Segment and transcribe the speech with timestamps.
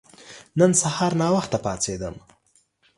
[0.57, 2.15] نن سهار ناوخته پاڅیدم.